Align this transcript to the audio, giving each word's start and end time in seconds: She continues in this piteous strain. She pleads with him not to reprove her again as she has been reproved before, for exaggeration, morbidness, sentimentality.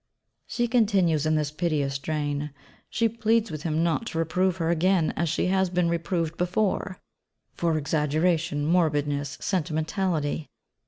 She 0.47 0.67
continues 0.67 1.27
in 1.27 1.35
this 1.35 1.51
piteous 1.51 1.93
strain. 1.93 2.49
She 2.89 3.07
pleads 3.07 3.51
with 3.51 3.61
him 3.61 3.83
not 3.83 4.07
to 4.07 4.17
reprove 4.17 4.57
her 4.57 4.71
again 4.71 5.11
as 5.15 5.29
she 5.29 5.45
has 5.49 5.69
been 5.69 5.89
reproved 5.89 6.37
before, 6.37 6.97
for 7.53 7.77
exaggeration, 7.77 8.65
morbidness, 8.65 9.37
sentimentality. 9.41 10.49